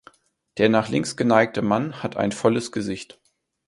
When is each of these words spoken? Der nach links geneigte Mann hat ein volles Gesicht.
Der 0.57 0.67
nach 0.67 0.89
links 0.89 1.15
geneigte 1.15 1.61
Mann 1.61 2.01
hat 2.01 2.17
ein 2.17 2.31
volles 2.31 2.71
Gesicht. 2.71 3.19